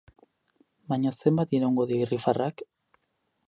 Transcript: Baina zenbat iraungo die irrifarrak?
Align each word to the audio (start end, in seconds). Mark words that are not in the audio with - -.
Baina 0.93 1.11
zenbat 1.21 1.55
iraungo 1.59 1.87
die 1.93 2.03
irrifarrak? 2.07 2.65